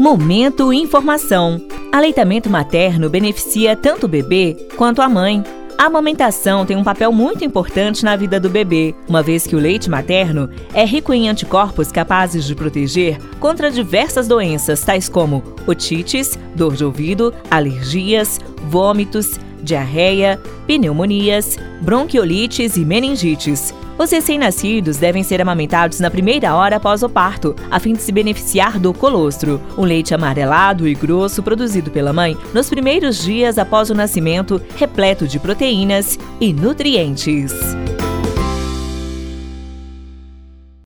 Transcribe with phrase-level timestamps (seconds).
[0.00, 1.60] Momento Informação.
[1.92, 5.44] Aleitamento materno beneficia tanto o bebê quanto a mãe.
[5.76, 9.58] A amamentação tem um papel muito importante na vida do bebê, uma vez que o
[9.58, 16.38] leite materno é rico em anticorpos capazes de proteger contra diversas doenças, tais como otites,
[16.56, 18.40] dor de ouvido, alergias,
[18.70, 23.74] vômitos, diarreia, pneumonias, bronquiolites e meningites.
[24.00, 28.10] Os recém-nascidos devem ser amamentados na primeira hora após o parto, a fim de se
[28.10, 33.90] beneficiar do colostro, um leite amarelado e grosso produzido pela mãe nos primeiros dias após
[33.90, 37.52] o nascimento, repleto de proteínas e nutrientes.